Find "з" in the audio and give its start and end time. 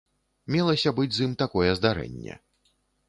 1.17-1.27